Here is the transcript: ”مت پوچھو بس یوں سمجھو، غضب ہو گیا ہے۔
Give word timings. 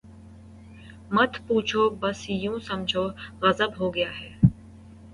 ”مت 1.11 1.31
پوچھو 1.47 1.83
بس 2.01 2.19
یوں 2.41 2.57
سمجھو، 2.67 3.05
غضب 3.41 3.71
ہو 3.79 3.87
گیا 3.95 4.11
ہے۔ 4.19 4.29